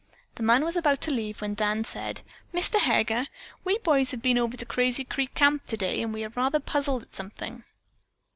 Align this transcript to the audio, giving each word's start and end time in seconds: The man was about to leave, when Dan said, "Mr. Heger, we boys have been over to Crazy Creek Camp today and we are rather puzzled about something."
The 0.33 0.41
man 0.41 0.65
was 0.65 0.75
about 0.75 0.99
to 1.01 1.11
leave, 1.11 1.41
when 1.43 1.53
Dan 1.53 1.83
said, 1.83 2.23
"Mr. 2.51 2.79
Heger, 2.79 3.27
we 3.63 3.77
boys 3.77 4.09
have 4.09 4.21
been 4.23 4.39
over 4.39 4.57
to 4.57 4.65
Crazy 4.65 5.03
Creek 5.03 5.35
Camp 5.35 5.67
today 5.67 6.01
and 6.01 6.11
we 6.11 6.23
are 6.25 6.29
rather 6.29 6.59
puzzled 6.59 7.03
about 7.03 7.13
something." 7.13 7.63